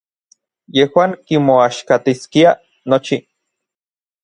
Yejuan 0.77 1.11
kimoaxkatiskiaj 1.25 2.55
nochi. 2.95 3.17